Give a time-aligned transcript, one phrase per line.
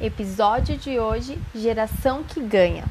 [0.00, 2.84] Episódio de hoje: Geração que ganha.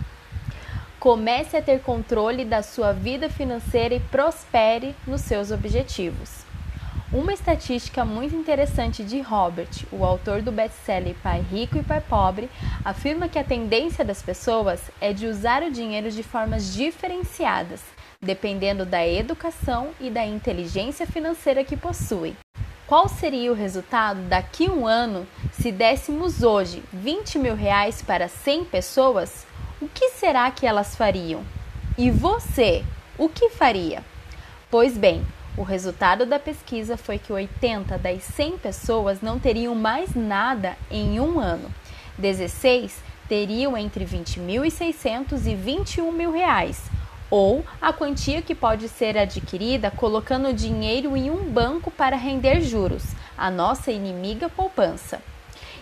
[1.00, 6.45] Comece a ter controle da sua vida financeira e prospere nos seus objetivos.
[7.11, 12.47] Uma estatística muito interessante de Robert, o autor do best-seller Pai Rico e Pai Pobre,
[12.85, 17.81] afirma que a tendência das pessoas é de usar o dinheiro de formas diferenciadas,
[18.21, 22.38] dependendo da educação e da inteligência financeira que possuem.
[22.89, 25.27] Qual seria o resultado daqui a um ano
[25.62, 29.45] se dessemos hoje 20 mil reais para 100 pessoas?
[29.81, 31.43] O que será que elas fariam?
[31.97, 32.84] E você,
[33.17, 34.01] o que faria?
[34.71, 35.25] Pois bem,
[35.57, 41.20] o resultado da pesquisa foi que 80 das 100 pessoas não teriam mais nada em
[41.20, 41.70] um ano.
[42.17, 46.81] 16 teriam entre 20.600 e 21 mil reais
[47.29, 53.03] ou a quantia que pode ser adquirida colocando dinheiro em um banco para render juros,
[53.37, 55.21] a nossa inimiga poupança.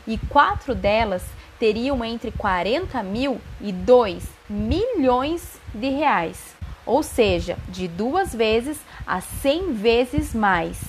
[0.07, 1.23] E quatro delas
[1.59, 6.55] teriam entre 40 mil e 2 milhões de reais,
[6.85, 10.81] ou seja, de duas vezes a 100 vezes mais.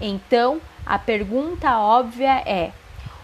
[0.00, 2.72] Então, a pergunta óbvia é: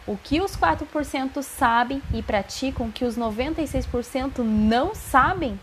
[0.06, 5.58] o que os 4% sabem e praticam que os 96% não sabem?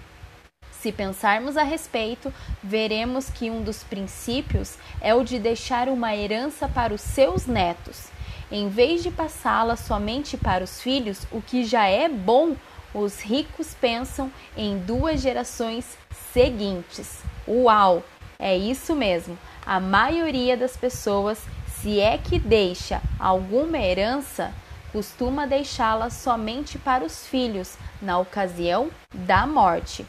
[0.71, 6.67] Se pensarmos a respeito, veremos que um dos princípios é o de deixar uma herança
[6.67, 8.14] para os seus netos.
[8.51, 12.55] Em vez de passá-la somente para os filhos, o que já é bom,
[12.93, 15.97] os ricos pensam em duas gerações
[16.31, 17.23] seguintes.
[17.47, 18.03] Uau!
[18.37, 19.37] É isso mesmo.
[19.65, 21.41] A maioria das pessoas,
[21.81, 24.53] se é que deixa alguma herança,
[24.91, 30.05] costuma deixá-la somente para os filhos na ocasião da morte.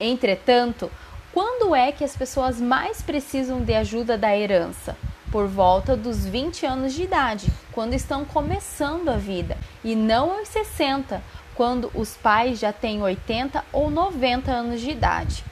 [0.00, 0.90] Entretanto,
[1.32, 4.96] quando é que as pessoas mais precisam de ajuda da herança?
[5.30, 10.48] Por volta dos 20 anos de idade, quando estão começando a vida, e não aos
[10.48, 11.22] 60,
[11.54, 15.44] quando os pais já têm 80 ou 90 anos de idade.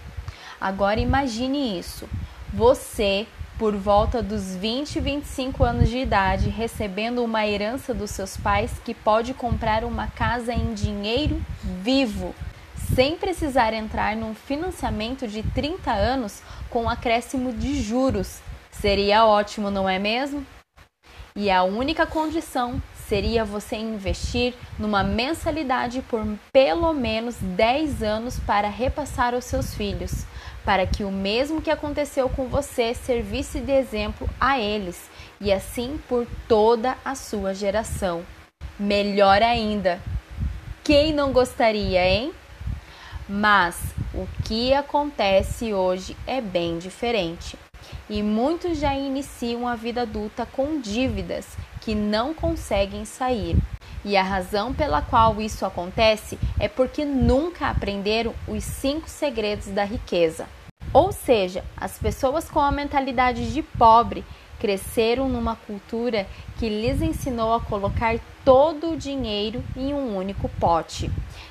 [0.61, 2.09] Agora imagine isso:
[2.53, 3.27] você,
[3.59, 8.71] por volta dos 20 e 25 anos de idade, recebendo uma herança dos seus pais
[8.85, 11.43] que pode comprar uma casa em dinheiro
[11.83, 12.35] vivo
[12.95, 16.41] sem precisar entrar num financiamento de 30 anos
[16.71, 18.41] com acréscimo de juros.
[18.81, 20.47] Seria ótimo, não é mesmo?
[21.35, 28.69] E a única condição seria você investir numa mensalidade por pelo menos 10 anos para
[28.69, 30.25] repassar aos seus filhos,
[30.65, 35.09] para que o mesmo que aconteceu com você servisse de exemplo a eles
[35.41, 38.25] e assim por toda a sua geração.
[38.79, 40.01] Melhor ainda,
[40.85, 42.33] quem não gostaria, hein?
[43.29, 43.77] Mas
[44.15, 47.57] o que acontece hoje é bem diferente.
[48.09, 51.47] E muitos já iniciam a vida adulta com dívidas
[51.81, 53.57] que não conseguem sair.
[54.05, 59.85] E a razão pela qual isso acontece é porque nunca aprenderam os cinco segredos da
[59.85, 60.47] riqueza.
[60.93, 64.25] Ou seja, as pessoas com a mentalidade de pobre
[64.59, 66.27] cresceram numa cultura
[66.59, 71.11] que lhes ensinou a colocar todo o dinheiro em um único pote.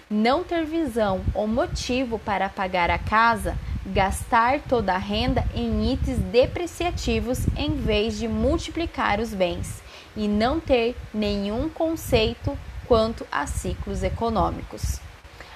[0.10, 6.20] Não ter visão ou motivo para pagar a casa, gastar toda a renda em itens
[6.20, 9.82] depreciativos em vez de multiplicar os bens
[10.16, 12.58] e não ter nenhum conceito
[12.88, 15.00] quanto a ciclos econômicos.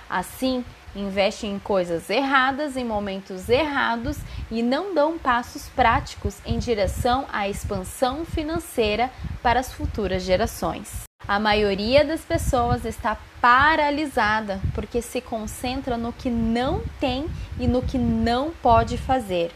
[0.10, 0.64] Assim,
[0.96, 4.18] investem em coisas erradas em momentos errados
[4.50, 11.09] e não dão passos práticos em direção à expansão financeira para as futuras gerações.
[11.28, 17.84] A maioria das pessoas está paralisada porque se concentra no que não tem e no
[17.84, 19.52] que não pode fazer.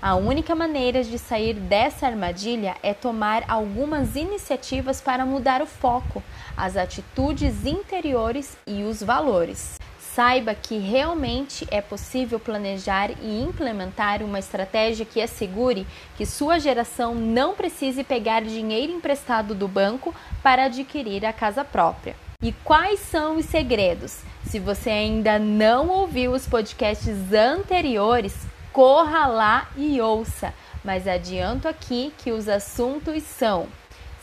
[0.00, 6.20] A única maneira de sair dessa armadilha é tomar algumas iniciativas para mudar o foco,
[6.56, 9.78] as atitudes interiores e os valores.
[10.14, 15.86] Saiba que realmente é possível planejar e implementar uma estratégia que assegure
[16.18, 22.14] que sua geração não precise pegar dinheiro emprestado do banco para adquirir a casa própria.
[22.42, 24.20] E quais são os segredos?
[24.44, 28.36] Se você ainda não ouviu os podcasts anteriores,
[28.70, 30.52] corra lá e ouça.
[30.84, 33.66] Mas adianto aqui que os assuntos são: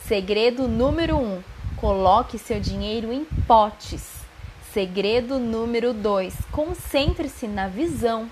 [0.05, 1.43] segredo número 1: um,
[1.77, 4.18] coloque seu dinheiro em potes.
[4.73, 8.29] Segredo número 2: concentre-se na visão.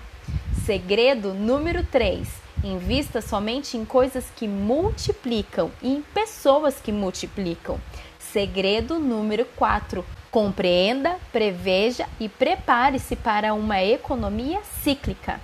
[0.64, 2.28] Segredo número 3:
[2.62, 7.80] invista somente em coisas que multiplicam e em pessoas que multiplicam.
[8.20, 15.40] Segredo número 4: compreenda, preveja e prepare-se para uma economia cíclica.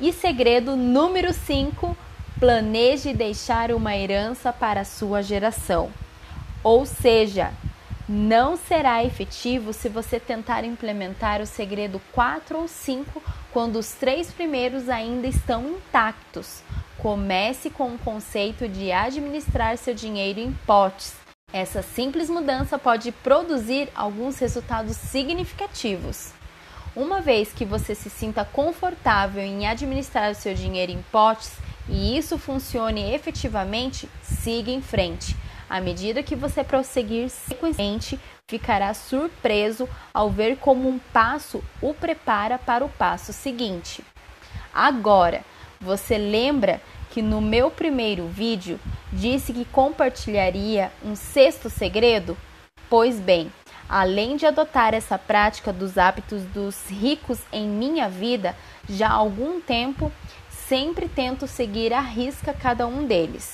[0.00, 1.94] E segredo número 5:
[2.40, 5.90] planeje deixar uma herança para a sua geração.
[6.64, 7.52] Ou seja,
[8.08, 13.22] Não será efetivo se você tentar implementar o segredo 4 ou 5
[13.52, 16.62] quando os três primeiros ainda estão intactos.
[16.96, 21.12] Comece com o conceito de administrar seu dinheiro em potes.
[21.52, 26.32] Essa simples mudança pode produzir alguns resultados significativos.
[26.96, 31.52] Uma vez que você se sinta confortável em administrar seu dinheiro em potes
[31.86, 35.36] e isso funcione efetivamente, siga em frente.
[35.68, 38.18] À medida que você prosseguir sequencialmente,
[38.48, 44.02] ficará surpreso ao ver como um passo o prepara para o passo seguinte.
[44.72, 45.44] Agora,
[45.80, 46.80] você lembra
[47.10, 48.80] que no meu primeiro vídeo
[49.12, 52.36] disse que compartilharia um sexto segredo?
[52.88, 53.52] Pois bem,
[53.88, 58.56] além de adotar essa prática dos hábitos dos ricos em minha vida,
[58.88, 60.10] já há algum tempo
[60.48, 63.52] sempre tento seguir à risca cada um deles.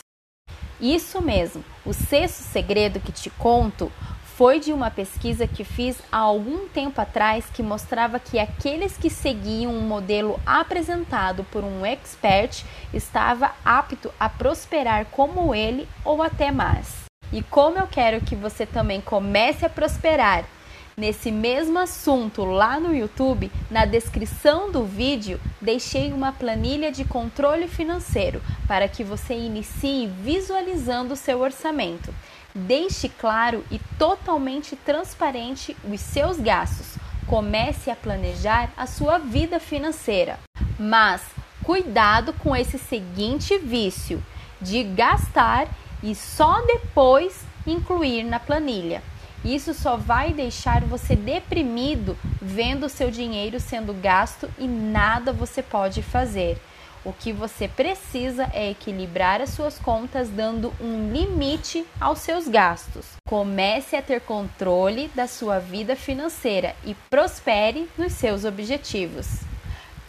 [0.80, 3.90] Isso mesmo, o sexto segredo que te conto
[4.36, 9.08] foi de uma pesquisa que fiz há algum tempo atrás que mostrava que aqueles que
[9.08, 16.50] seguiam um modelo apresentado por um expert estava apto a prosperar como ele ou até
[16.50, 17.04] mais.
[17.32, 20.44] E como eu quero que você também comece a prosperar
[20.96, 27.66] Nesse mesmo assunto lá no YouTube, na descrição do vídeo, deixei uma planilha de controle
[27.66, 32.14] financeiro para que você inicie visualizando o seu orçamento.
[32.54, 36.96] Deixe claro e totalmente transparente os seus gastos.
[37.26, 40.38] Comece a planejar a sua vida financeira.
[40.78, 41.22] Mas
[41.64, 44.22] cuidado com esse seguinte vício
[44.60, 45.66] de gastar
[46.04, 49.02] e só depois incluir na planilha.
[49.44, 56.02] Isso só vai deixar você deprimido vendo seu dinheiro sendo gasto e nada você pode
[56.02, 56.58] fazer.
[57.04, 63.04] O que você precisa é equilibrar as suas contas, dando um limite aos seus gastos.
[63.28, 69.40] Comece a ter controle da sua vida financeira e prospere nos seus objetivos.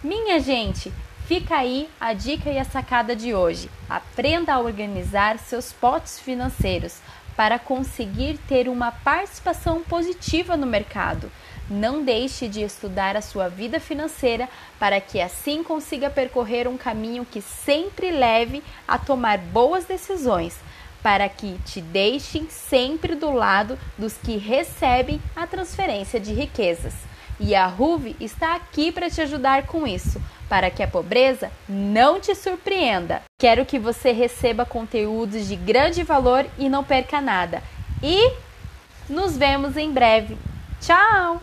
[0.01, 0.93] Minha gente,
[1.27, 3.69] fica aí a dica e a sacada de hoje.
[3.89, 7.01] Aprenda a organizar seus potes financeiros
[7.35, 11.31] para conseguir ter uma participação positiva no mercado.
[11.69, 14.47] Não deixe de estudar a sua vida financeira
[14.79, 20.57] para que assim consiga percorrer um caminho que sempre leve a tomar boas decisões,
[21.01, 26.93] para que te deixem sempre do lado dos que recebem a transferência de riquezas.
[27.39, 32.19] E a RUV está aqui para te ajudar com isso para que a pobreza não
[32.19, 33.21] te surpreenda.
[33.39, 37.63] Quero que você receba conteúdos de grande valor e não perca nada.
[38.01, 38.33] E
[39.09, 40.37] nos vemos em breve.
[40.79, 41.41] Tchau!